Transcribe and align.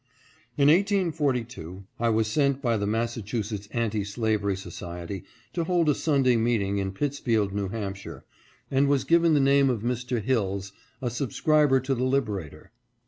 In 0.57 0.67
1842 0.67 1.83
I 1.99 2.09
was 2.09 2.25
sent 2.27 2.59
by 2.59 2.75
the 2.75 2.87
Massachusetts 2.87 3.67
Anti 3.71 4.03
Slavery 4.03 4.57
Society 4.57 5.23
to 5.53 5.65
hold 5.65 5.89
a 5.89 5.93
Sunday 5.93 6.35
meeting 6.37 6.79
in 6.79 6.91
Pittsfield,N. 6.91 7.59
II., 7.71 8.13
and 8.71 8.87
was 8.87 9.03
given 9.03 9.35
the 9.35 9.39
name 9.39 9.69
of 9.69 9.83
Mr. 9.83 10.19
Hilles, 10.19 10.71
a 11.03 11.11
subscriber 11.11 11.79
to 11.81 11.93
the 11.93 12.03
Lib 12.05 12.25
erator. 12.25 12.69